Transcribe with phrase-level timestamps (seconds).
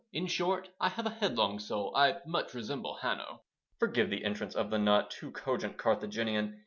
[0.11, 3.43] In short, I have a headlong soul, I much resemble Hanno.
[3.77, 6.59] (Forgive the entrance of the not Too cogent Carthaginian.